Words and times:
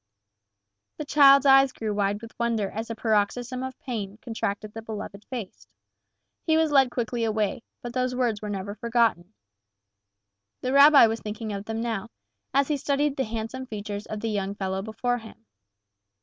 The 0.97 1.05
child's 1.05 1.45
eyes 1.45 1.71
grew 1.71 1.93
wide 1.93 2.23
with 2.23 2.33
wonder 2.39 2.71
as 2.71 2.89
a 2.89 2.95
paroxysm 2.95 3.61
of 3.61 3.77
pain 3.77 4.17
contracted 4.19 4.73
the 4.73 4.81
beloved 4.81 5.23
face. 5.25 5.67
He 6.41 6.57
was 6.57 6.71
led 6.71 6.89
quickly 6.89 7.23
away, 7.23 7.61
but 7.83 7.93
those 7.93 8.15
words 8.15 8.41
were 8.41 8.49
never 8.49 8.73
forgotten. 8.73 9.31
The 10.61 10.73
rabbi 10.73 11.05
was 11.05 11.19
thinking 11.19 11.53
of 11.53 11.65
them 11.65 11.79
now 11.81 12.09
as 12.51 12.67
he 12.67 12.77
studied 12.77 13.15
the 13.15 13.25
handsome 13.25 13.67
features 13.67 14.07
of 14.07 14.21
the 14.21 14.29
young 14.29 14.55
fellow 14.55 14.81
before 14.81 15.19
him. 15.19 15.45